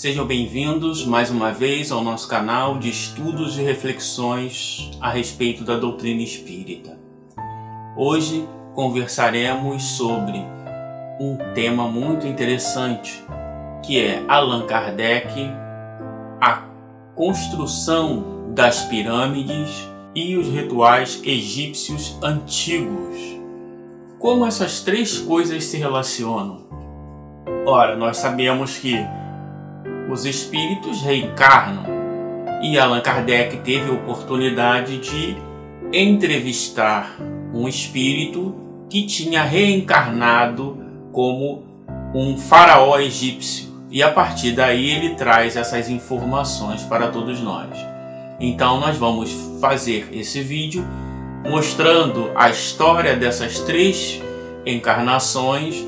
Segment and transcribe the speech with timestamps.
[0.00, 5.76] Sejam bem-vindos mais uma vez ao nosso canal de estudos e reflexões a respeito da
[5.76, 6.96] doutrina espírita.
[7.96, 10.38] Hoje conversaremos sobre
[11.18, 13.20] um tema muito interessante
[13.84, 15.34] que é Allan Kardec,
[16.40, 16.62] a
[17.16, 23.16] construção das pirâmides e os rituais egípcios antigos.
[24.16, 26.68] Como essas três coisas se relacionam?
[27.66, 28.94] Ora, nós sabemos que
[30.08, 31.84] os espíritos reencarnam
[32.62, 35.36] e Allan Kardec teve a oportunidade de
[35.92, 37.16] entrevistar
[37.52, 38.54] um espírito
[38.88, 40.78] que tinha reencarnado
[41.12, 41.62] como
[42.14, 47.76] um faraó egípcio e a partir daí ele traz essas informações para todos nós.
[48.40, 49.30] Então nós vamos
[49.60, 50.86] fazer esse vídeo
[51.48, 54.20] mostrando a história dessas três
[54.66, 55.84] encarnações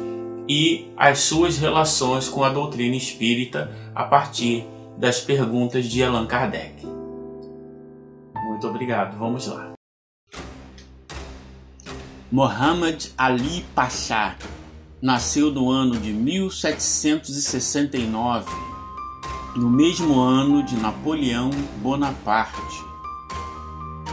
[0.49, 3.71] e as suas relações com a doutrina espírita
[4.01, 4.67] a partir
[4.97, 6.87] das perguntas de Allan Kardec.
[8.35, 9.73] Muito obrigado, vamos lá.
[12.33, 14.37] Muhammad Ali Pasha
[15.03, 18.51] nasceu no ano de 1769,
[19.57, 21.51] no mesmo ano de Napoleão
[21.83, 22.83] Bonaparte.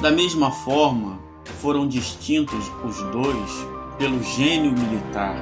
[0.01, 1.17] Da mesma forma,
[1.61, 3.51] foram distintos os dois
[3.97, 5.37] pelo gênio militar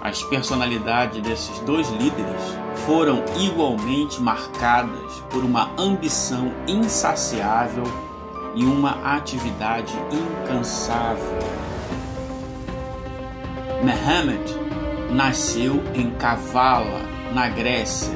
[0.00, 7.84] as personalidades desses dois líderes foram igualmente marcadas por uma ambição insaciável
[8.54, 11.38] e uma atividade incansável.
[13.82, 14.42] Mehmed
[15.10, 17.00] nasceu em Kavala,
[17.32, 18.12] na Grécia,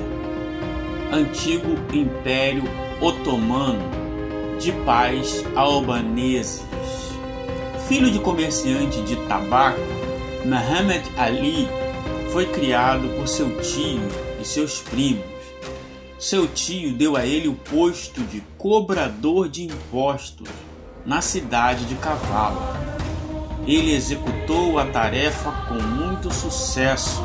[1.12, 2.64] antigo Império
[3.00, 3.82] Otomano,
[4.60, 6.62] de pais albaneses.
[7.88, 9.80] Filho de comerciante de tabaco,
[10.44, 11.68] Muhammad Ali
[12.32, 15.24] foi criado por seu tio e seus primos.
[16.18, 20.48] Seu tio deu a ele o posto de cobrador de impostos
[21.06, 22.76] na cidade de Kavala.
[23.66, 27.22] Ele executou a tarefa com muito sucesso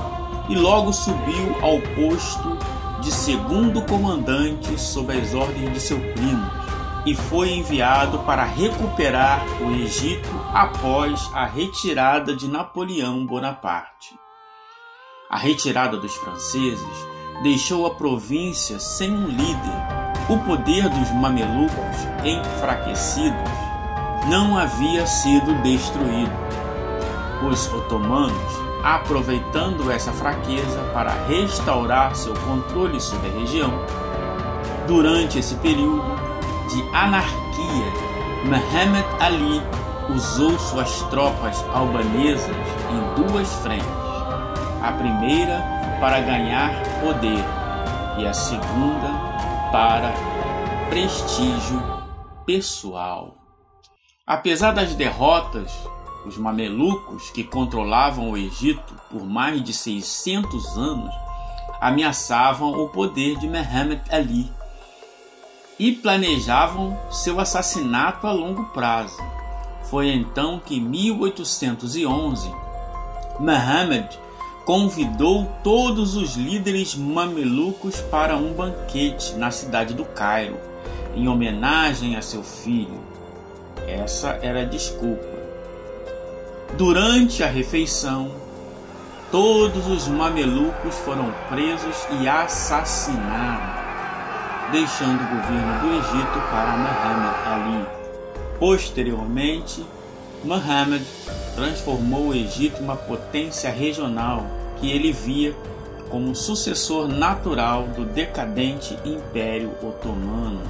[0.50, 2.58] e logo subiu ao posto
[3.02, 6.64] de segundo comandante sob as ordens de seu primo
[7.06, 14.23] e foi enviado para recuperar o Egito após a retirada de Napoleão Bonaparte.
[15.34, 17.08] A retirada dos franceses
[17.42, 20.28] deixou a província sem um líder.
[20.30, 23.50] O poder dos mamelucos, enfraquecidos,
[24.30, 26.32] não havia sido destruído.
[27.50, 28.54] Os otomanos,
[28.84, 33.74] aproveitando essa fraqueza para restaurar seu controle sobre a região,
[34.86, 36.16] durante esse período,
[36.70, 37.92] de anarquia,
[38.46, 39.64] Muhammad Ali
[40.16, 42.56] usou suas tropas albanesas
[42.92, 44.03] em duas frentes.
[44.84, 45.64] A primeira
[46.02, 46.70] para ganhar
[47.00, 47.42] poder
[48.20, 49.08] e a segunda
[49.72, 50.12] para
[50.90, 51.82] prestígio
[52.46, 53.38] pessoal.
[54.28, 55.72] Apesar das derrotas,
[56.26, 61.14] os mamelucos que controlavam o Egito por mais de 600 anos
[61.80, 64.52] ameaçavam o poder de Muhammad Ali
[65.80, 69.18] e planejavam seu assassinato a longo prazo.
[69.84, 72.54] Foi então que, em 1811,
[73.40, 74.22] Muhammad
[74.66, 80.58] convidou todos os líderes mamelucos para um banquete na cidade do Cairo,
[81.16, 83.00] em homenagem a seu filho.
[83.88, 85.28] Essa era a desculpa.
[86.78, 88.32] Durante a refeição,
[89.32, 93.84] todos os mamelucos foram presos e assassinados
[94.74, 97.86] deixando o governo do Egito para Muhammad Ali.
[98.58, 99.86] Posteriormente,
[100.44, 101.02] Muhammad
[101.56, 104.46] transformou o Egito em uma potência regional
[104.80, 105.56] que ele via
[106.10, 110.62] como sucessor natural do decadente Império Otomano.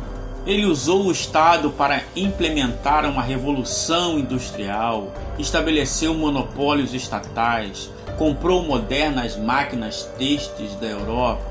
[0.45, 10.03] Ele usou o Estado para implementar uma revolução industrial, estabeleceu monopólios estatais, comprou modernas máquinas
[10.17, 11.41] têxteis da Europa,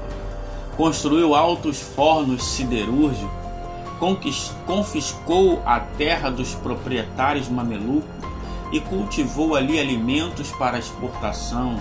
[0.77, 3.42] construiu altos fornos siderúrgicos,
[4.67, 8.11] confiscou a terra dos proprietários mamelucos
[8.73, 11.79] e cultivou ali alimentos para exportação.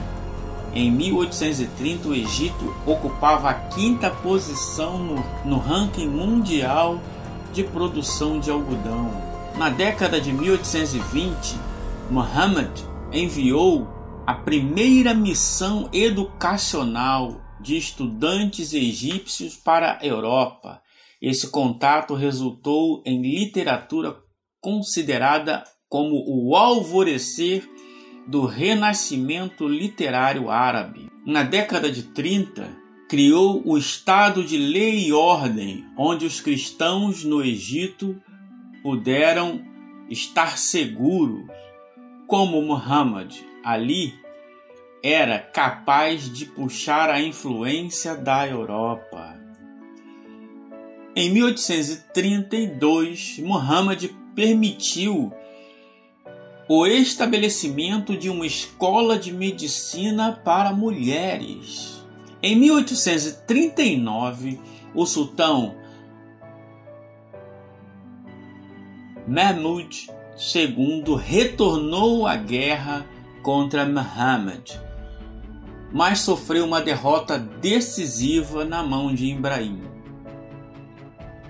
[0.73, 6.99] Em 1830, o Egito ocupava a quinta posição no, no ranking mundial
[7.53, 9.09] de produção de algodão.
[9.57, 11.57] Na década de 1820,
[12.09, 12.69] Muhammad
[13.11, 13.87] enviou
[14.27, 20.80] a primeira missão educacional de estudantes egípcios para a Europa.
[21.21, 24.15] Esse contato resultou em literatura
[24.59, 27.69] considerada como o alvorecer
[28.27, 31.11] do renascimento literário árabe.
[31.25, 32.69] Na década de 30,
[33.09, 38.19] criou o Estado de Lei e Ordem, onde os cristãos no Egito
[38.81, 39.61] puderam
[40.09, 41.45] estar seguros,
[42.25, 44.13] como Muhammad Ali
[45.03, 49.30] era capaz de puxar a influência da Europa.
[51.13, 55.33] Em 1832, Muhammad permitiu
[56.69, 62.01] o estabelecimento de uma escola de medicina para mulheres.
[62.41, 64.57] Em 1839,
[64.95, 65.75] o sultão
[69.27, 70.09] Mahmud
[70.55, 73.05] II retornou à guerra
[73.43, 74.79] contra Muhammad,
[75.91, 79.91] mas sofreu uma derrota decisiva na mão de Ibrahim.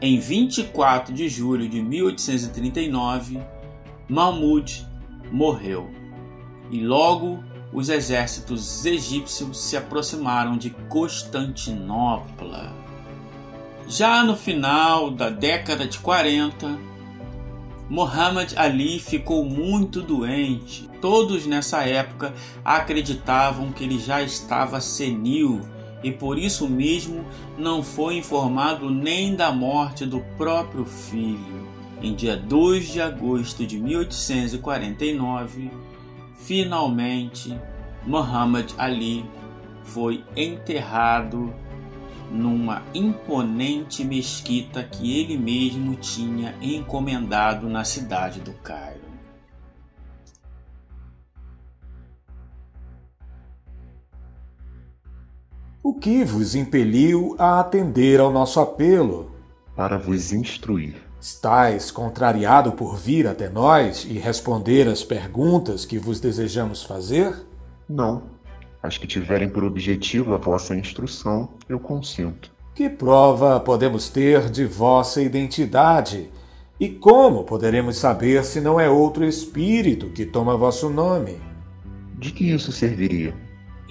[0.03, 3.39] Em 24 de julho de 1839,
[4.09, 4.87] Mahmud
[5.31, 5.91] morreu
[6.71, 12.75] e logo os exércitos egípcios se aproximaram de Constantinopla.
[13.87, 16.79] Já no final da década de 40,
[17.87, 20.89] Muhammad Ali ficou muito doente.
[20.99, 22.33] Todos nessa época
[22.65, 25.61] acreditavam que ele já estava senil
[26.03, 27.23] e por isso mesmo
[27.57, 31.69] não foi informado nem da morte do próprio filho.
[32.01, 35.69] Em dia 2 de agosto de 1849,
[36.35, 37.55] finalmente
[38.05, 39.23] Muhammad Ali
[39.83, 41.53] foi enterrado
[42.31, 48.90] numa imponente mesquita que ele mesmo tinha encomendado na cidade do Cairo.
[55.83, 59.31] O que vos impeliu a atender ao nosso apelo?
[59.75, 60.93] Para vos instruir.
[61.19, 67.33] Estais contrariado por vir até nós e responder às perguntas que vos desejamos fazer?
[67.89, 68.21] Não.
[68.83, 72.51] As que tiverem por objetivo a vossa instrução, eu consinto.
[72.75, 76.29] Que prova podemos ter de vossa identidade?
[76.79, 81.39] E como poderemos saber se não é outro espírito que toma vosso nome?
[82.19, 83.33] De que isso serviria?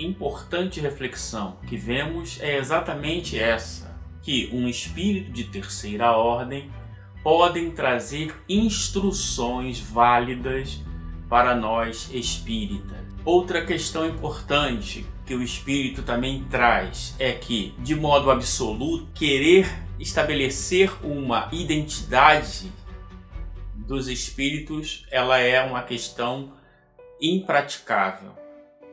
[0.00, 6.71] Importante reflexão que vemos é exatamente essa: que um espírito de terceira ordem
[7.23, 10.80] podem trazer instruções válidas
[11.28, 12.99] para nós espíritas.
[13.26, 20.90] Outra questão importante que o espírito também traz é que, de modo absoluto, querer estabelecer
[21.04, 22.73] uma identidade
[23.75, 26.54] dos espíritos, ela é uma questão
[27.21, 28.40] impraticável.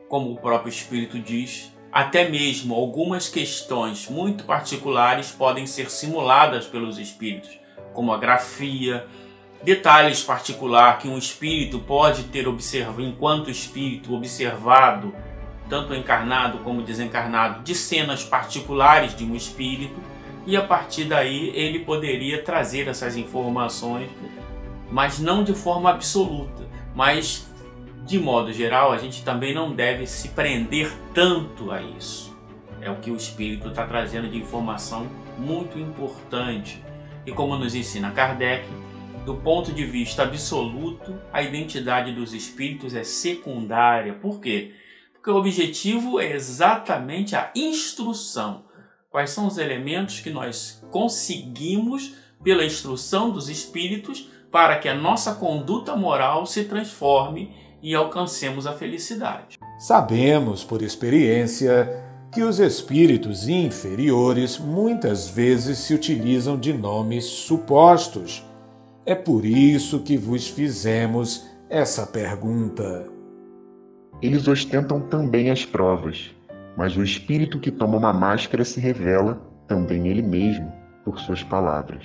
[0.08, 6.98] Como o próprio espírito diz, até mesmo algumas questões muito particulares podem ser simuladas pelos
[6.98, 7.50] espíritos,
[7.92, 9.06] como a grafia,
[9.62, 15.14] detalhes particular que um espírito pode ter observado enquanto espírito observado,
[15.68, 20.00] tanto encarnado como desencarnado, de cenas particulares de um espírito,
[20.46, 24.08] e a partir daí ele poderia trazer essas informações,
[24.90, 27.47] mas não de forma absoluta, mas
[28.08, 32.34] de modo geral, a gente também não deve se prender tanto a isso.
[32.80, 36.82] É o que o espírito está trazendo de informação muito importante.
[37.26, 38.66] E como nos ensina Kardec,
[39.26, 44.14] do ponto de vista absoluto, a identidade dos espíritos é secundária.
[44.14, 44.72] Por quê?
[45.12, 48.64] Porque o objetivo é exatamente a instrução.
[49.10, 55.34] Quais são os elementos que nós conseguimos, pela instrução dos espíritos, para que a nossa
[55.34, 59.58] conduta moral se transforme e alcancemos a felicidade.
[59.78, 68.44] Sabemos por experiência que os espíritos inferiores muitas vezes se utilizam de nomes supostos
[69.08, 73.06] é por isso que vos fizemos essa pergunta.
[74.20, 76.30] Eles ostentam também as provas,
[76.76, 80.70] mas o espírito que toma uma máscara se revela também ele mesmo
[81.06, 82.04] por suas palavras.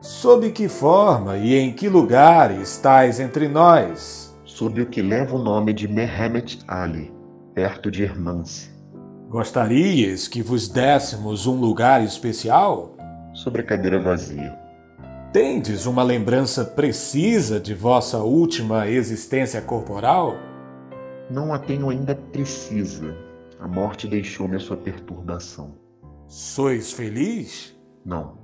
[0.00, 4.25] Sob que forma e em que lugar estais entre nós?
[4.56, 7.12] Sob o que leva o nome de Mehemet Ali,
[7.52, 8.70] perto de Hermance.
[9.28, 12.96] Gostarias que vos dessemos um lugar especial?
[13.34, 14.58] Sobre a cadeira vazia.
[15.30, 20.38] Tendes uma lembrança precisa de vossa última existência corporal?
[21.30, 23.14] Não a tenho ainda precisa.
[23.60, 25.74] A morte deixou-me a sua perturbação.
[26.26, 27.76] Sois feliz?
[28.02, 28.38] Não,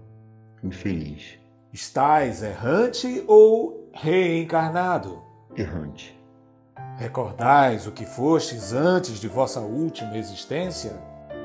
[0.63, 1.39] infeliz.
[1.73, 5.32] Estais errante ou reencarnado?
[5.57, 6.19] Errante.
[6.99, 11.01] Recordais o que fostes antes de vossa última existência?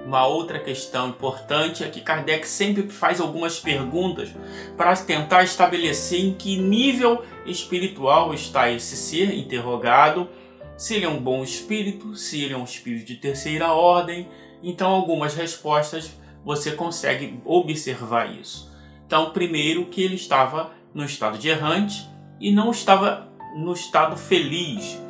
[0.06, 4.30] Uma outra questão importante é que Kardec sempre faz algumas perguntas
[4.78, 10.30] para tentar estabelecer em que nível espiritual está esse ser interrogado
[10.78, 14.30] se ele é um bom espírito, se ele é um espírito de terceira ordem.
[14.62, 16.12] Então, algumas respostas
[16.46, 18.72] você consegue observar isso.
[19.06, 22.08] Então, primeiro que ele estava no estado de errante
[22.40, 23.26] e não estava
[23.58, 25.02] no estado feliz.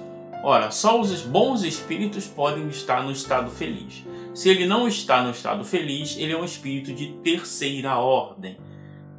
[0.44, 4.06] Ora, só os bons espíritos podem estar no estado feliz.
[4.34, 8.58] Se ele não está no estado feliz, ele é um espírito de terceira ordem.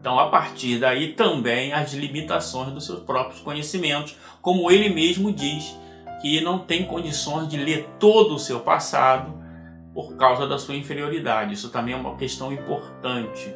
[0.00, 5.76] Então, a partir daí também as limitações dos seus próprios conhecimentos, como ele mesmo diz,
[6.23, 9.37] que não tem condições de ler todo o seu passado
[9.92, 11.52] por causa da sua inferioridade.
[11.52, 13.52] Isso também é uma questão importante,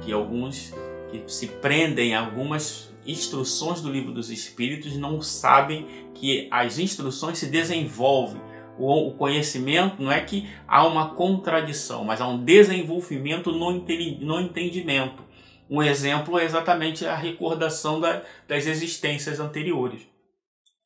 [0.00, 0.72] que alguns
[1.10, 7.38] que se prendem a algumas instruções do livro dos Espíritos não sabem que as instruções
[7.38, 8.40] se desenvolvem.
[8.78, 15.22] O conhecimento não é que há uma contradição, mas há um desenvolvimento no entendimento.
[15.70, 20.14] Um exemplo é exatamente a recordação das existências anteriores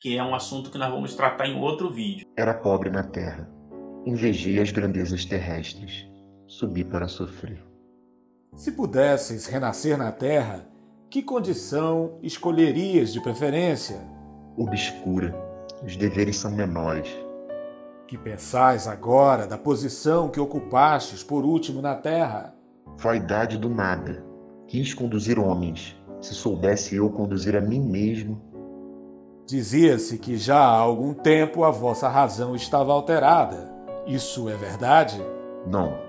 [0.00, 2.26] que é um assunto que nós vamos tratar em outro vídeo.
[2.36, 3.48] Era pobre na terra,
[4.06, 6.06] invejei as grandezas terrestres,
[6.46, 7.62] subi para sofrer.
[8.54, 10.66] Se pudesses renascer na terra,
[11.10, 14.00] que condição escolherias de preferência?
[14.56, 15.34] Obscura,
[15.84, 17.08] os deveres são menores.
[18.06, 22.54] Que pensais agora da posição que ocupastes por último na terra?
[22.98, 24.24] Vaidade do nada.
[24.66, 25.96] Quis conduzir homens.
[26.20, 28.48] Se soubesse eu conduzir a mim mesmo,
[29.48, 33.72] Dizia-se que já há algum tempo a vossa razão estava alterada.
[34.06, 35.18] Isso é verdade?
[35.66, 36.07] Não.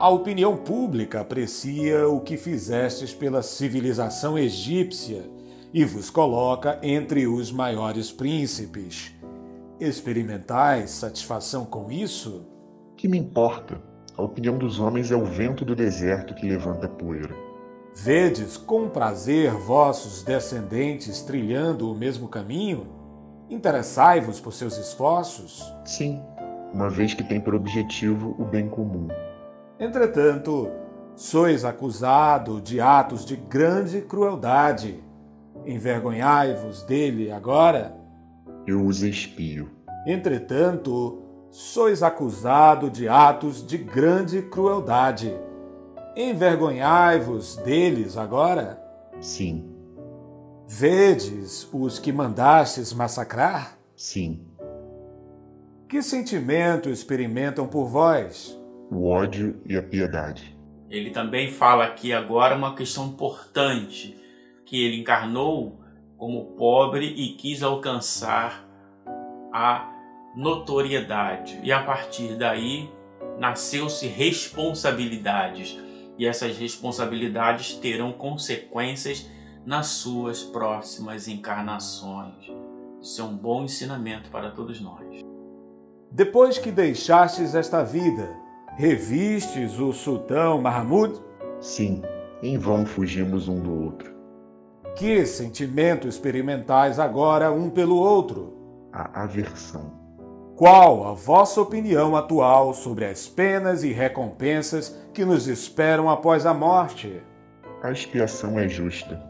[0.00, 5.28] A opinião pública aprecia o que fizestes pela civilização egípcia
[5.74, 9.12] e vos coloca entre os maiores príncipes.
[9.80, 12.46] Experimentais satisfação com isso?
[12.96, 13.82] Que me importa?
[14.16, 17.34] A opinião dos homens é o vento do deserto que levanta poeira.
[17.92, 22.86] Vedes com prazer vossos descendentes trilhando o mesmo caminho?
[23.50, 25.60] Interessai-vos por seus esforços?
[25.84, 26.22] Sim,
[26.72, 29.08] uma vez que tem por objetivo o bem comum.
[29.78, 30.70] Entretanto,
[31.14, 35.02] sois acusado de atos de grande crueldade.
[35.66, 37.96] Envergonhai-vos dele agora?
[38.66, 39.70] Eu os espio.
[40.06, 45.34] Entretanto, sois acusado de atos de grande crueldade
[46.20, 48.82] Envergonhai-vos deles agora?
[49.20, 49.72] Sim.
[50.66, 53.78] Vedes os que mandastes massacrar?
[53.94, 54.40] Sim.
[55.88, 58.58] Que sentimento experimentam por vós?
[58.90, 60.56] O ódio e a piedade.
[60.88, 64.16] Ele também fala aqui agora uma questão importante,
[64.64, 65.80] que ele encarnou
[66.16, 68.66] como pobre e quis alcançar
[69.52, 69.92] a
[70.34, 71.60] notoriedade.
[71.62, 72.88] E a partir daí
[73.38, 75.78] nasceu-se responsabilidades
[76.18, 79.30] e essas responsabilidades terão consequências
[79.64, 82.50] nas suas próximas encarnações.
[83.00, 85.20] Isso é um bom ensinamento para todos nós.
[86.10, 88.34] Depois que deixastes esta vida,
[88.78, 91.20] revistes o sultão Mahmud?
[91.60, 92.00] Sim,
[92.40, 94.14] em vão fugimos um do outro.
[94.94, 98.56] Que sentimento experimentais agora um pelo outro?
[98.92, 99.92] A aversão.
[100.54, 106.54] Qual a vossa opinião atual sobre as penas e recompensas que nos esperam após a
[106.54, 107.20] morte?
[107.82, 109.20] A expiação é justa.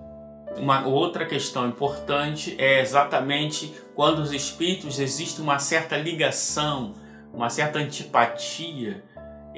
[0.59, 6.93] Uma outra questão importante é exatamente quando os espíritos existe uma certa ligação,
[7.33, 9.05] uma certa antipatia,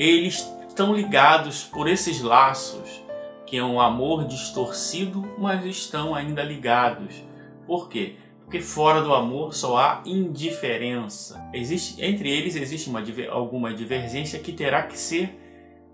[0.02, 3.02] eles estão ligados por esses laços,
[3.46, 7.22] que é um amor distorcido, mas estão ainda ligados.
[7.66, 8.16] Por quê?
[8.50, 11.40] porque fora do amor só há indiferença.
[11.54, 15.38] Existe, entre eles existe uma, alguma divergência que terá que ser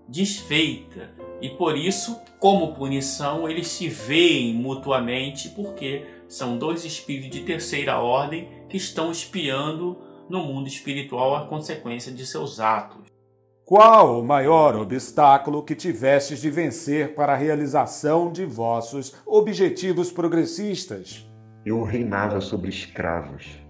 [0.07, 1.11] desfeita.
[1.39, 7.99] E por isso, como punição, eles se veem mutuamente, porque são dois espíritos de terceira
[7.99, 9.95] ordem que estão espiando
[10.27, 13.05] no mundo espiritual a consequência de seus atos.
[13.67, 21.27] Qual o maior obstáculo que tivestes de vencer para a realização de vossos objetivos progressistas?
[21.65, 23.61] eu reinava sobre escravos.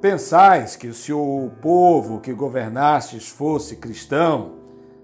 [0.00, 4.52] Pensais que se o povo que governastes fosse cristão,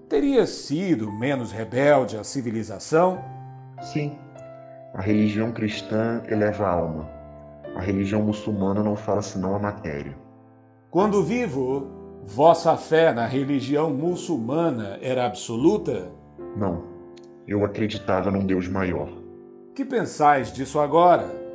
[0.07, 3.19] teria sido menos rebelde à civilização?
[3.81, 4.17] Sim.
[4.93, 7.09] A religião cristã eleva a alma.
[7.75, 10.17] A religião muçulmana não fala senão a matéria.
[10.89, 16.11] Quando vivo, vossa fé na religião muçulmana era absoluta?
[16.55, 16.83] Não.
[17.47, 19.09] Eu acreditava num Deus maior.
[19.73, 21.47] Que pensais disso agora?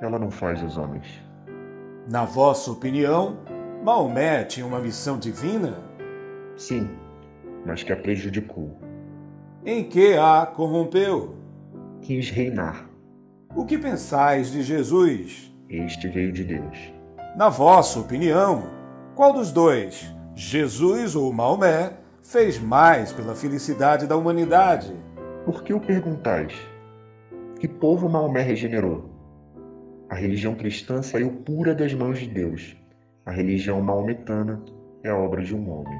[0.00, 1.06] ela não faz os homens.
[2.08, 3.38] Na vossa opinião,
[3.84, 5.78] Maomé tinha uma missão divina?
[6.56, 6.88] Sim,
[7.64, 8.78] mas que a prejudicou.
[9.64, 11.36] Em que a corrompeu?
[12.00, 12.88] Quis reinar.
[13.54, 15.54] O que pensais de Jesus?
[15.68, 16.78] Este veio de Deus.
[17.36, 18.64] Na vossa opinião,
[19.20, 24.96] qual dos dois, Jesus ou Maomé, fez mais pela felicidade da humanidade?
[25.44, 26.54] Por que o perguntais?
[27.58, 29.10] Que povo Maomé regenerou?
[30.08, 32.74] A religião cristã saiu pura das mãos de Deus.
[33.26, 34.64] A religião maometana
[35.02, 35.98] é obra de um homem.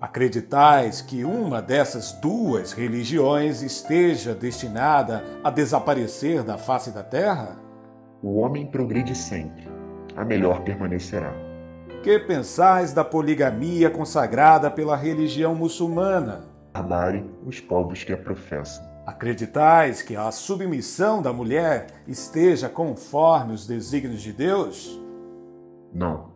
[0.00, 7.60] Acreditais que uma dessas duas religiões esteja destinada a desaparecer da face da terra?
[8.22, 9.66] O homem progride sempre,
[10.14, 11.50] a melhor permanecerá.
[12.02, 16.44] Que pensais da poligamia consagrada pela religião muçulmana?
[16.74, 18.84] Barbare os povos que a professam.
[19.06, 25.00] Acreditais que a submissão da mulher esteja conforme os desígnios de Deus?
[25.94, 26.32] Não.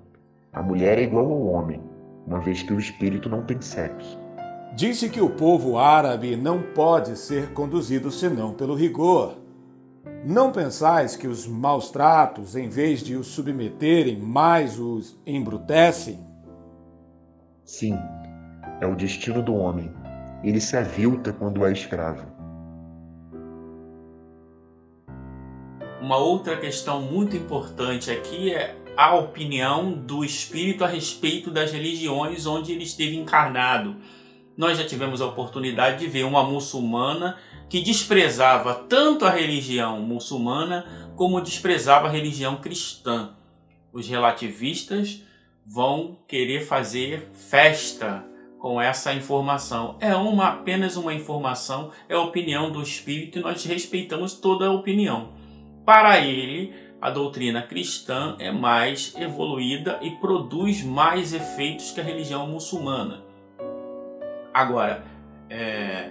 [0.53, 1.83] A mulher é igual ao homem,
[2.25, 4.17] uma vez que o espírito não tem sexo.
[4.77, 9.37] Disse que o povo árabe não pode ser conduzido senão pelo rigor.
[10.29, 16.19] Não pensais que os maus tratos, em vez de os submeterem, mais os embrutecem?
[17.65, 17.97] Sim,
[18.81, 19.89] é o destino do homem.
[20.43, 22.27] Ele se avilta quando é escravo.
[26.03, 32.47] Uma outra questão muito importante aqui é a opinião do espírito a respeito das religiões
[32.47, 33.95] onde ele esteve encarnado.
[34.57, 37.37] Nós já tivemos a oportunidade de ver uma muçulmana
[37.69, 40.85] que desprezava tanto a religião muçulmana
[41.17, 43.31] como desprezava a religião cristã.
[43.93, 45.23] Os relativistas
[45.67, 48.25] vão querer fazer festa
[48.59, 49.97] com essa informação.
[50.01, 54.73] É uma apenas uma informação, é a opinião do espírito e nós respeitamos toda a
[54.73, 55.33] opinião.
[55.85, 62.47] Para ele, a doutrina cristã é mais evoluída e produz mais efeitos que a religião
[62.47, 63.23] muçulmana.
[64.53, 65.05] Agora,
[65.49, 66.11] é,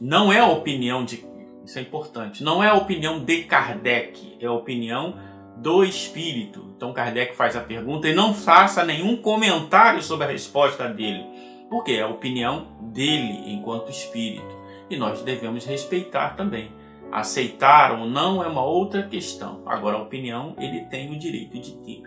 [0.00, 1.26] não é a opinião de.
[1.64, 2.42] Isso é importante.
[2.42, 5.16] Não é a opinião de Kardec, é a opinião
[5.56, 6.72] do espírito.
[6.76, 11.24] Então Kardec faz a pergunta e não faça nenhum comentário sobre a resposta dele,
[11.68, 14.56] porque é a opinião dele enquanto espírito.
[14.88, 16.72] E nós devemos respeitar também.
[17.10, 19.62] Aceitar ou não é uma outra questão.
[19.66, 22.02] Agora, a opinião ele tem o direito de ter.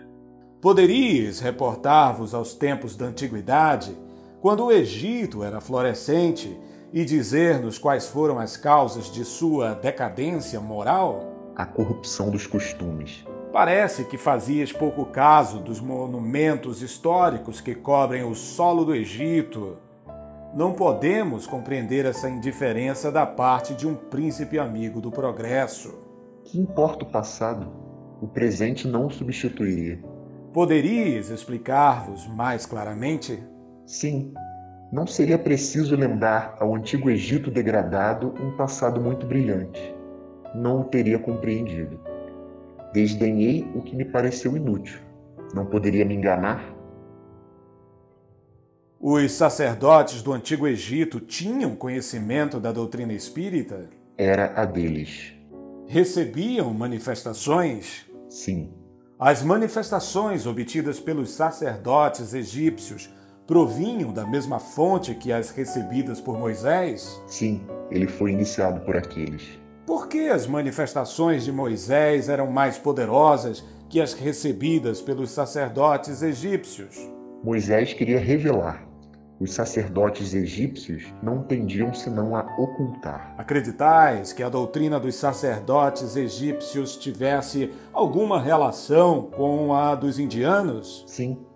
[0.60, 3.96] Poderias reportar-vos aos tempos da antiguidade,
[4.40, 6.56] quando o Egito era florescente,
[6.92, 11.52] e dizer-nos quais foram as causas de sua decadência moral?
[11.56, 13.24] A corrupção dos costumes.
[13.52, 19.76] Parece que fazias pouco caso dos monumentos históricos que cobrem o solo do Egito
[20.54, 25.94] não podemos compreender essa indiferença da parte de um príncipe amigo do progresso.
[26.44, 27.72] Que importa o passado?
[28.20, 29.98] O presente não o substituiria.
[30.52, 33.42] Poderias explicar-vos mais claramente?
[33.86, 34.34] Sim.
[34.92, 39.80] Não seria preciso lembrar ao antigo Egito degradado um passado muito brilhante.
[40.54, 41.98] Não o teria compreendido.
[42.92, 45.00] Desdenhei o que me pareceu inútil.
[45.54, 46.76] Não poderia me enganar?
[49.00, 53.88] Os sacerdotes do Antigo Egito tinham conhecimento da doutrina espírita?
[54.18, 55.32] Era a deles.
[55.86, 58.04] Recebiam manifestações?
[58.28, 58.74] Sim.
[59.18, 63.10] As manifestações obtidas pelos sacerdotes egípcios
[63.52, 67.22] provinham da mesma fonte que as recebidas por Moisés?
[67.26, 67.60] Sim,
[67.90, 69.42] ele foi iniciado por aqueles.
[69.84, 76.96] Por que as manifestações de Moisés eram mais poderosas que as recebidas pelos sacerdotes egípcios?
[77.44, 78.88] Moisés queria revelar,
[79.38, 83.34] os sacerdotes egípcios não tendiam senão a ocultar.
[83.36, 91.04] Acreditais que a doutrina dos sacerdotes egípcios tivesse alguma relação com a dos indianos?
[91.06, 91.51] Sim.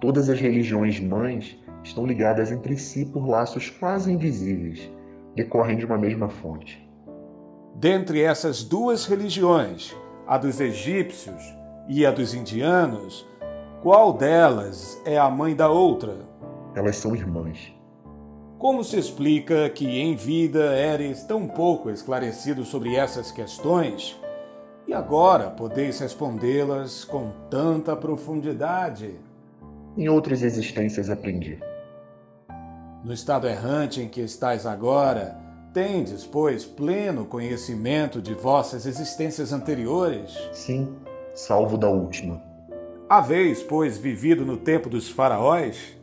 [0.00, 4.90] Todas as religiões mães estão ligadas entre si por laços quase invisíveis,
[5.34, 6.88] decorrem de uma mesma fonte.
[7.74, 9.94] Dentre essas duas religiões,
[10.26, 11.42] a dos egípcios
[11.86, 13.26] e a dos indianos,
[13.82, 16.16] qual delas é a mãe da outra?
[16.74, 17.72] Elas são irmãs.
[18.58, 24.18] Como se explica que em vida eres tão pouco esclarecido sobre essas questões
[24.86, 29.14] e agora podeis respondê-las com tanta profundidade?
[29.96, 31.58] Em outras existências aprendi.
[33.04, 35.36] No estado errante em que estais agora,
[35.72, 40.36] tendes, pois, pleno conhecimento de vossas existências anteriores?
[40.52, 40.96] Sim,
[41.34, 42.42] salvo da última.
[43.08, 45.98] Haveis, pois, vivido no tempo dos faraós?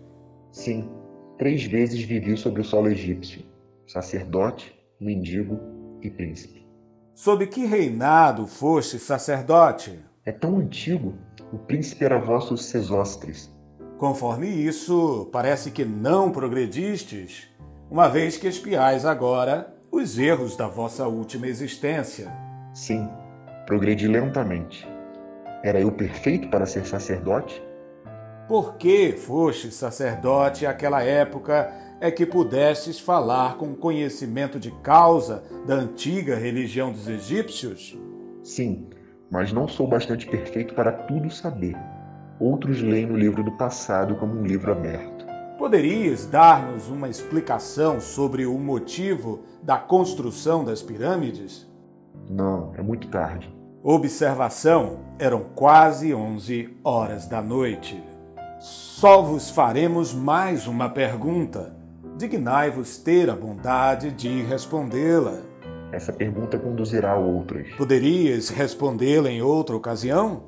[0.52, 0.90] Sim,
[1.38, 3.46] três vezes vivi sobre o solo egípcio,
[3.88, 5.60] sacerdote, mendigo
[6.02, 6.68] e príncipe.
[7.14, 10.00] Sob que reinado foste sacerdote?
[10.26, 11.14] É tão antigo,
[11.54, 13.56] o príncipe era vosso Sesostres.
[13.98, 17.48] Conforme isso, parece que não progredistes,
[17.90, 22.32] uma vez que espiais agora os erros da vossa última existência.
[22.74, 23.10] Sim,
[23.66, 24.88] progredi lentamente.
[25.64, 27.60] Era eu perfeito para ser sacerdote?
[28.48, 35.74] Por que foste sacerdote àquela época é que pudestes falar com conhecimento de causa da
[35.74, 37.98] antiga religião dos egípcios?
[38.44, 38.88] Sim,
[39.32, 41.76] mas não sou bastante perfeito para tudo saber.
[42.40, 45.26] Outros leem no livro do passado como um livro aberto.
[45.58, 51.68] Poderias dar-nos uma explicação sobre o motivo da construção das pirâmides?
[52.30, 53.52] Não, é muito tarde.
[53.84, 58.04] Observação: eram quase 11 horas da noite.
[58.60, 61.76] Só vos faremos mais uma pergunta.
[62.18, 65.40] Dignai-vos ter a bondade de respondê-la.
[65.92, 67.72] Essa pergunta conduzirá a outras.
[67.76, 70.44] Poderias respondê-la em outra ocasião?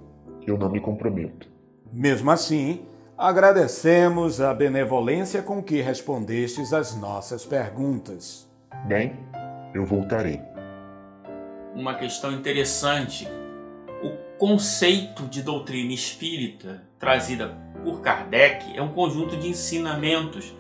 [0.45, 1.49] Eu não me comprometo.
[1.91, 2.86] Mesmo assim,
[3.17, 8.47] agradecemos a benevolência com que respondestes às nossas perguntas.
[8.86, 9.17] Bem,
[9.73, 10.39] eu voltarei.
[11.73, 13.28] Uma questão interessante.
[14.04, 20.54] O conceito de doutrina espírita trazida por Kardec é um conjunto de ensinamentos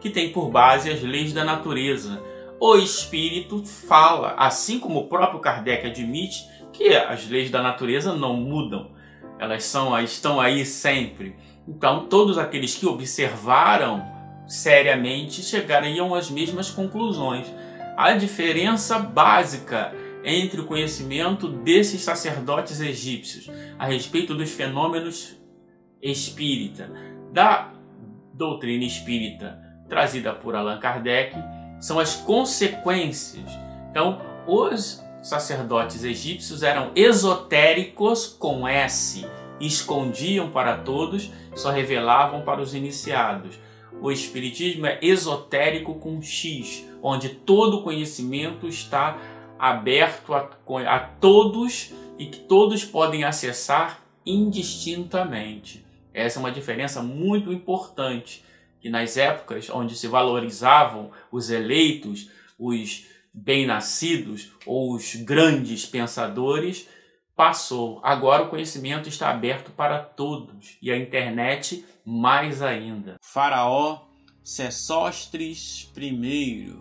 [0.00, 2.22] que tem por base as leis da natureza.
[2.60, 8.36] O espírito fala, assim como o próprio Kardec admite, que as leis da natureza não
[8.36, 8.94] mudam.
[9.38, 11.36] Elas são, estão aí sempre.
[11.68, 14.04] Então, todos aqueles que observaram
[14.46, 17.46] seriamente chegariam às mesmas conclusões.
[17.96, 19.94] A diferença básica
[20.24, 25.36] entre o conhecimento desses sacerdotes egípcios a respeito dos fenômenos
[26.02, 26.90] espírita,
[27.32, 27.72] da
[28.34, 31.36] doutrina espírita trazida por Allan Kardec,
[31.80, 33.48] são as consequências.
[33.90, 39.26] Então, os sacerdotes egípcios eram esotéricos com S,
[39.60, 43.58] escondiam para todos, só revelavam para os iniciados.
[44.00, 49.18] O espiritismo é esotérico com X, onde todo conhecimento está
[49.58, 50.48] aberto a,
[50.86, 55.84] a todos e que todos podem acessar indistintamente.
[56.14, 58.44] Essa é uma diferença muito importante
[58.80, 66.88] que nas épocas onde se valorizavam os eleitos, os bem-nascidos ou os grandes pensadores,
[67.36, 68.00] passou.
[68.02, 73.16] Agora o conhecimento está aberto para todos e a internet mais ainda.
[73.20, 74.06] Faraó
[74.42, 76.72] Sesostres I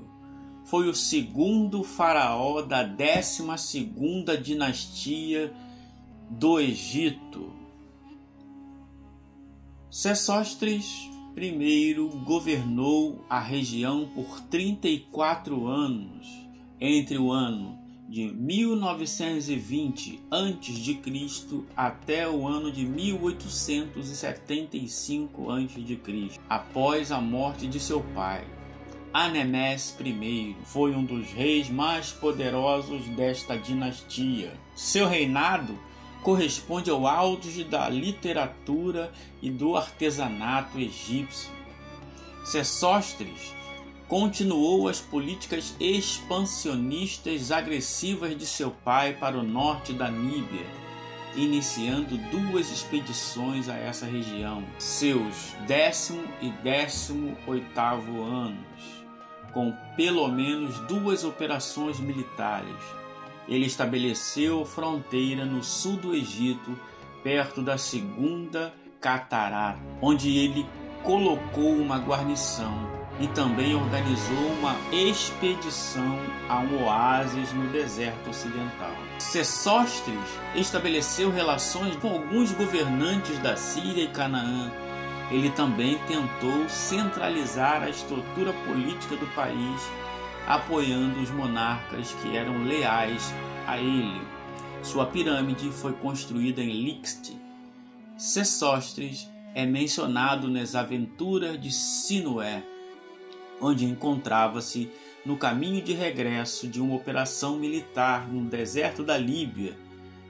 [0.65, 5.51] foi o segundo faraó da 12 segunda dinastia
[6.29, 7.51] do Egito.
[9.89, 16.27] Sesostres I governou a região por 34 anos,
[16.79, 20.99] entre o ano de 1920 a.C.
[21.75, 28.45] até o ano de 1875 a.C., após a morte de seu pai.
[29.11, 34.53] Anemés I foi um dos reis mais poderosos desta dinastia.
[34.75, 35.79] Seu reinado
[36.21, 41.49] corresponde ao auge da literatura e do artesanato egípcio.
[42.43, 43.54] Sesostres
[44.07, 50.65] continuou as políticas expansionistas agressivas de seu pai para o norte da Níbia,
[51.35, 59.03] iniciando duas expedições a essa região, seus décimo e décimo oitavo anos,
[59.51, 62.75] com pelo menos duas operações militares.
[63.47, 66.77] Ele estabeleceu fronteira no sul do Egito,
[67.23, 70.65] perto da segunda catarata, onde ele
[71.03, 78.91] colocou uma guarnição e também organizou uma expedição a um oásis no deserto ocidental.
[79.19, 80.19] Sesostres
[80.55, 84.71] estabeleceu relações com alguns governantes da Síria e Canaã.
[85.31, 89.81] Ele também tentou centralizar a estrutura política do país
[90.47, 93.33] apoiando os monarcas que eram leais
[93.65, 94.21] a ele.
[94.83, 97.35] Sua pirâmide foi construída em Lixte.
[98.17, 102.63] Sesostres é mencionado nas Aventuras de Sinué,
[103.61, 104.91] onde encontrava-se
[105.25, 109.77] no caminho de regresso de uma operação militar no deserto da Líbia,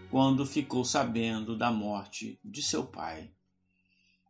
[0.09, 3.29] quando ficou sabendo da morte de seu pai.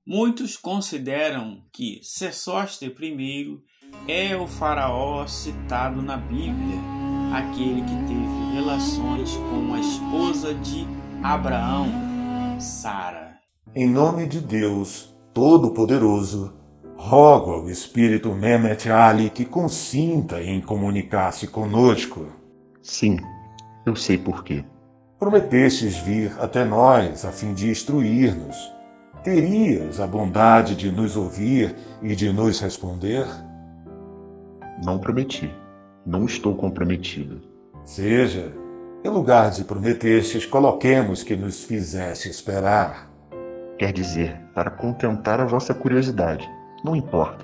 [0.05, 3.59] Muitos consideram que Sesostre I
[4.07, 6.77] é o faraó citado na Bíblia,
[7.33, 10.85] aquele que teve relações com a esposa de
[11.23, 11.87] Abraão,
[12.59, 13.39] Sara.
[13.73, 16.53] Em nome de Deus Todo-Poderoso,
[16.97, 22.27] rogo ao Espírito Mehmet Ali que consinta em comunicar-se conosco.
[22.81, 23.17] Sim,
[23.85, 24.63] eu sei por quê.
[25.19, 28.55] Prometestes vir até nós a fim de instruir-nos.
[29.23, 33.25] Terias a bondade de nos ouvir e de nos responder?
[34.83, 35.49] Não prometi.
[36.05, 37.41] Não estou comprometido.
[37.83, 38.51] Seja,
[39.05, 43.07] Em lugar de prometestes, coloquemos que nos fizesse esperar.
[43.77, 46.49] Quer dizer, para contentar a vossa curiosidade.
[46.85, 47.43] Não importa.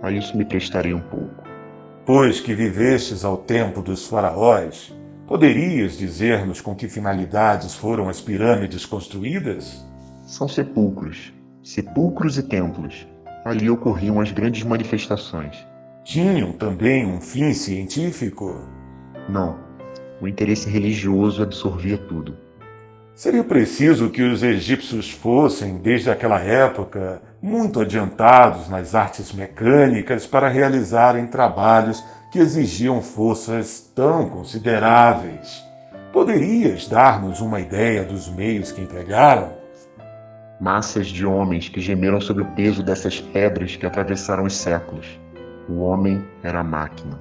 [0.00, 1.42] A isso me prestarei um pouco.
[2.06, 4.94] Pois que vivestes ao tempo dos faraós,
[5.26, 9.84] poderias dizer-nos com que finalidades foram as pirâmides construídas?
[10.24, 11.32] São sepulcros,
[11.64, 13.08] sepulcros e templos.
[13.44, 15.66] Ali ocorriam as grandes manifestações.
[16.04, 18.54] Tinham também um fim científico?
[19.28, 19.58] Não.
[20.20, 22.36] O interesse religioso absorvia tudo.
[23.20, 30.48] Seria preciso que os egípcios fossem, desde aquela época, muito adiantados nas artes mecânicas para
[30.48, 32.02] realizarem trabalhos
[32.32, 35.62] que exigiam forças tão consideráveis.
[36.14, 39.52] Poderias dar-nos uma ideia dos meios que empregaram?
[40.58, 45.20] Massas de homens que gemeram sob o peso dessas pedras que atravessaram os séculos.
[45.68, 47.20] O homem era a máquina.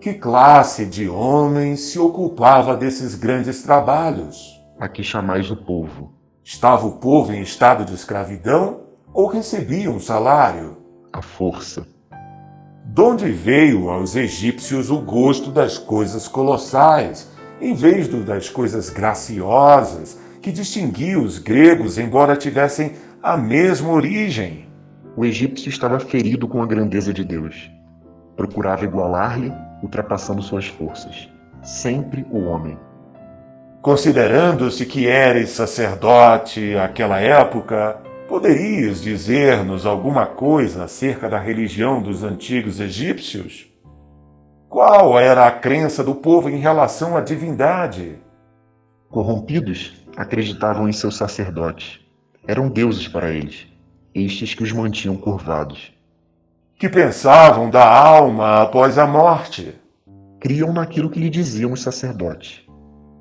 [0.00, 4.55] Que classe de homem se ocupava desses grandes trabalhos?
[4.78, 6.12] A que chamais o povo.
[6.44, 8.80] Estava o povo em estado de escravidão
[9.12, 10.76] ou recebia um salário?
[11.10, 11.86] A força.
[12.84, 20.18] Donde veio aos egípcios o gosto das coisas colossais, em vez do das coisas graciosas,
[20.42, 24.68] que distinguia os gregos, embora tivessem a mesma origem?
[25.16, 27.70] O egípcio estava ferido com a grandeza de Deus.
[28.36, 29.50] Procurava igualar-lhe
[29.82, 31.30] ultrapassando suas forças.
[31.62, 32.78] Sempre o homem.
[33.86, 42.80] Considerando-se que eres sacerdote àquela época, poderias dizer-nos alguma coisa acerca da religião dos antigos
[42.80, 43.68] egípcios?
[44.68, 48.18] Qual era a crença do povo em relação à divindade?
[49.08, 52.00] Corrompidos, acreditavam em seus sacerdotes.
[52.44, 53.68] Eram deuses para eles,
[54.12, 55.94] estes que os mantinham curvados
[56.76, 59.76] que pensavam da alma após a morte.
[60.40, 62.65] Criam naquilo que lhe diziam os sacerdotes.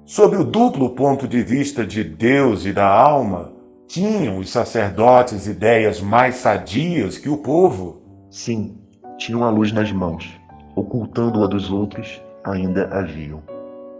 [0.05, 3.51] Sob o duplo ponto de vista de Deus e da alma,
[3.87, 8.03] tinham os sacerdotes ideias mais sadias que o povo?
[8.29, 8.77] Sim,
[9.17, 10.31] tinham a luz nas mãos.
[10.75, 13.41] Ocultando-a dos outros, ainda haviam.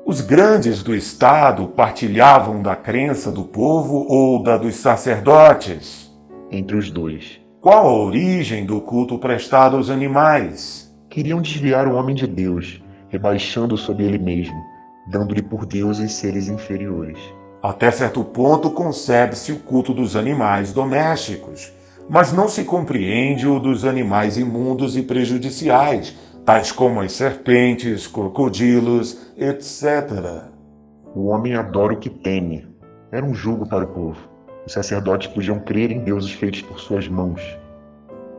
[0.06, 6.15] Os grandes do Estado partilhavam da crença do povo ou da dos sacerdotes?
[6.52, 7.41] Entre os dois.
[7.60, 10.96] Qual a origem do culto prestado aos animais?
[11.10, 14.75] Queriam desviar o homem de Deus, rebaixando sobre ele mesmo,
[15.08, 17.18] dando-lhe por deuses seres inferiores.
[17.62, 21.74] Até certo ponto concebe-se o culto dos animais domésticos,
[22.08, 26.15] mas não se compreende o dos animais imundos e prejudiciais,
[26.46, 30.44] tais como as serpentes, crocodilos, etc.
[31.15, 32.68] O homem adora o que teme.
[33.12, 34.30] Era um jugo para o povo.
[34.65, 37.41] Os sacerdotes podiam crer em deuses feitos por suas mãos.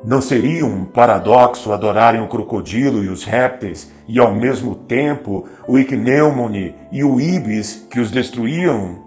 [0.06, 5.76] Não seria um paradoxo adorarem o crocodilo e os répteis e ao mesmo tempo o
[5.76, 9.02] Ichneumone e o Ibis que os destruíam?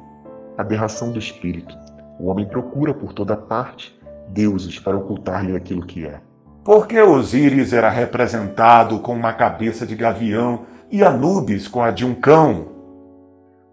[0.57, 1.73] Aberração do espírito.
[2.19, 6.19] O homem procura por toda parte deuses para ocultar-lhe aquilo que é.
[6.65, 12.05] Por que Osíris era representado com uma cabeça de gavião e Anubis com a de
[12.05, 12.67] um cão?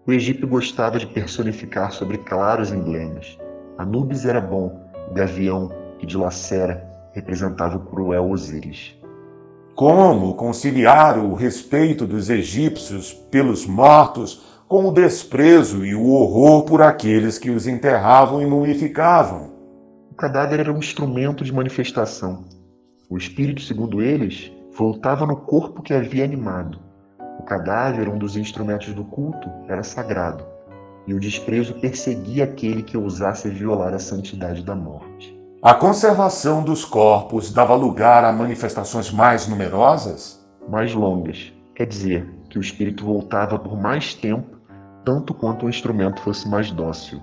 [0.07, 3.37] O Egito gostava de personificar sobre claros emblemas.
[3.77, 4.79] Anubis era bom,
[5.11, 6.15] o gavião, que de
[7.17, 8.95] lacera, representava o cruel Osíris.
[9.75, 16.81] Como conciliar o respeito dos egípcios pelos mortos com o desprezo e o horror por
[16.81, 19.51] aqueles que os enterravam e mumificavam?
[20.11, 22.45] O cadáver era um instrumento de manifestação.
[23.09, 26.79] O espírito, segundo eles, voltava no corpo que havia animado.
[27.39, 30.43] O cadáver, um dos instrumentos do culto, era sagrado,
[31.05, 35.36] e o desprezo perseguia aquele que ousasse violar a santidade da morte.
[35.67, 40.41] A conservação dos corpos dava lugar a manifestações mais numerosas?
[40.69, 41.51] Mais longas.
[41.75, 44.61] Quer dizer, que o espírito voltava por mais tempo,
[45.03, 47.21] tanto quanto o instrumento fosse mais dócil.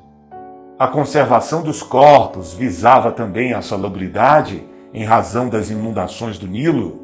[0.79, 7.01] A conservação dos corpos visava também a salubridade em razão das inundações do Nilo?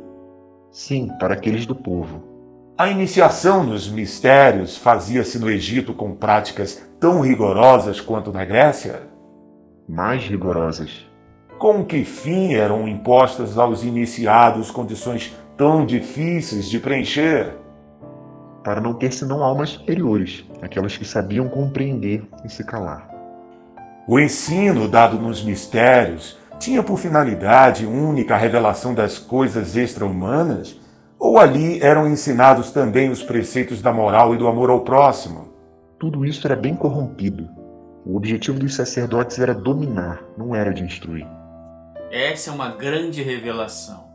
[0.70, 2.22] Sim, para aqueles do povo.
[2.76, 9.08] A iniciação nos mistérios fazia-se no Egito com práticas tão rigorosas quanto na Grécia?
[9.88, 11.08] Mais rigorosas.
[11.60, 17.54] Com que fim eram impostas aos iniciados condições tão difíceis de preencher?
[18.64, 23.06] Para não ter senão almas superiores, aquelas que sabiam compreender e se calar.
[24.08, 30.80] O ensino dado nos mistérios tinha por finalidade única a revelação das coisas extra-humanas
[31.18, 35.52] ou ali eram ensinados também os preceitos da moral e do amor ao próximo?
[35.98, 37.46] Tudo isso era bem corrompido.
[38.06, 41.26] O objetivo dos sacerdotes era dominar, não era de instruir.
[42.10, 44.10] Essa é uma grande revelação.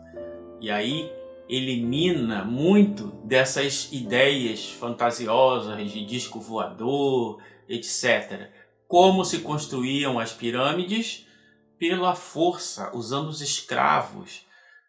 [0.59, 1.09] E aí
[1.47, 8.49] elimina muito dessas ideias fantasiosas de disco voador, etc.
[8.85, 11.25] Como se construíam as pirâmides?
[11.79, 14.45] Pela força, usando os escravos.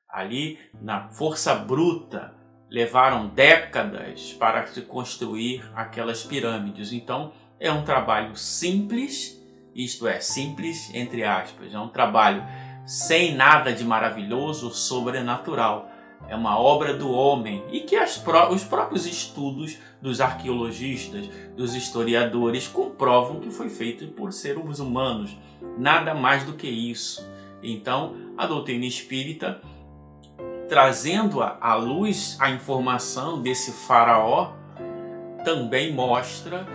[0.08, 2.34] Ali, na força bruta,
[2.68, 6.92] levaram décadas para se construir aquelas pirâmides.
[6.92, 9.40] Então, é um trabalho simples,
[9.74, 12.44] isto é, simples entre aspas, é um trabalho
[12.86, 15.90] sem nada de maravilhoso, sobrenatural.
[16.28, 22.66] É uma obra do homem e que pró os próprios estudos dos arqueologistas, dos historiadores
[22.66, 25.36] comprovam que foi feito por seres humanos.
[25.76, 27.28] Nada mais do que isso.
[27.62, 29.60] Então, a doutrina espírita,
[30.68, 34.52] trazendo à luz a informação desse faraó,
[35.44, 36.66] também mostra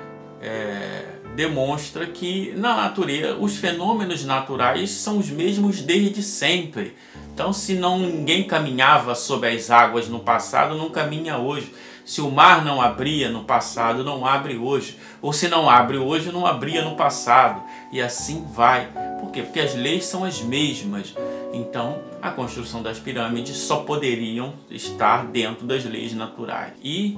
[0.41, 6.95] é, demonstra que na natureza os fenômenos naturais são os mesmos desde sempre.
[7.33, 11.73] Então, se não ninguém caminhava sob as águas no passado, não caminha hoje.
[12.03, 14.97] Se o mar não abria no passado, não abre hoje.
[15.21, 17.61] Ou se não abre hoje, não abria no passado.
[17.91, 18.89] E assim vai.
[19.19, 19.43] Por quê?
[19.43, 21.15] Porque as leis são as mesmas.
[21.53, 26.73] Então, a construção das pirâmides só poderiam estar dentro das leis naturais.
[26.83, 27.17] E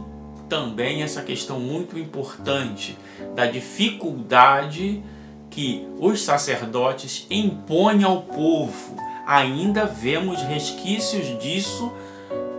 [0.54, 2.96] também essa questão muito importante
[3.36, 5.02] da dificuldade
[5.50, 8.96] que os sacerdotes impõem ao povo.
[9.26, 11.92] Ainda vemos resquícios disso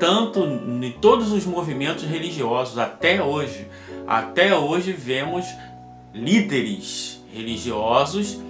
[0.01, 3.69] tanto em todos os movimentos religiosos até hoje.
[4.09, 5.47] Até hoje vemos
[6.13, 8.41] líderes religiosos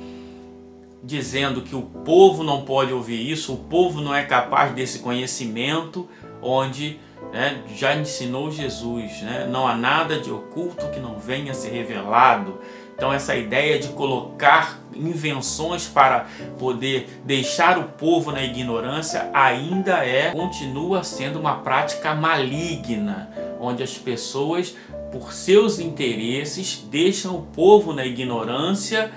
[1.02, 6.08] dizendo que o povo não pode ouvir isso, o povo não é capaz desse conhecimento,
[6.40, 6.98] onde
[7.34, 9.48] né, já ensinou Jesus, né?
[9.50, 12.60] não há nada de oculto que não venha a ser revelado.
[12.94, 16.28] Então essa ideia de colocar invenções para
[16.60, 23.98] poder deixar o povo na ignorância ainda é, continua sendo uma prática maligna, onde as
[23.98, 24.76] pessoas,
[25.10, 29.10] por seus interesses, deixam o povo na ignorância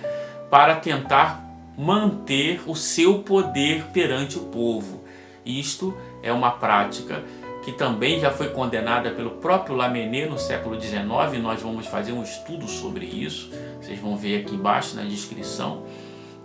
[0.49, 5.03] para tentar manter o seu poder perante o povo.
[5.45, 7.23] Isto é uma prática
[7.67, 11.03] que também já foi condenada pelo próprio Lamennais no século XIX.
[11.41, 15.83] Nós vamos fazer um estudo sobre isso, vocês vão ver aqui embaixo na descrição.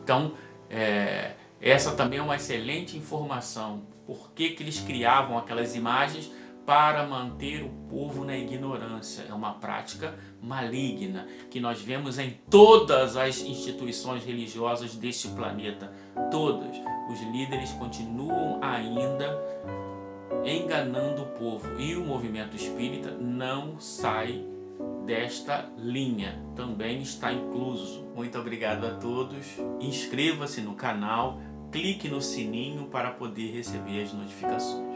[0.02, 0.32] Então,
[0.68, 3.82] é, essa também é uma excelente informação.
[4.04, 6.28] Por que, que eles criavam aquelas imagens?
[6.66, 9.24] Para manter o povo na ignorância.
[9.28, 15.92] É uma prática maligna que nós vemos em todas as instituições religiosas deste planeta.
[16.32, 16.76] Todas.
[17.10, 19.40] Os líderes continuam ainda
[20.44, 21.80] enganando o povo.
[21.80, 24.44] E o movimento espírita não sai
[25.06, 28.04] desta linha, também está incluso.
[28.14, 29.46] Muito obrigado a todos.
[29.80, 31.40] Inscreva-se no canal,
[31.70, 34.91] clique no sininho para poder receber as notificações.